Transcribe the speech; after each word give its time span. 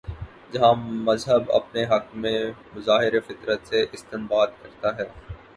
جہاں 0.51 0.73
مذہب 1.07 1.51
اپنے 1.51 1.83
حق 1.85 2.05
میں 2.15 2.37
مظاہر 2.75 3.19
فطرت 3.19 3.67
سے 3.67 3.85
استنباط 3.93 4.49
کر 4.61 4.69
تا 4.81 4.97
ہے۔ 4.97 5.07